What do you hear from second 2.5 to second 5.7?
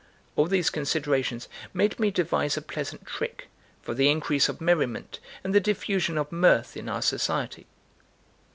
a pleasant trick, for the increase of merriment and the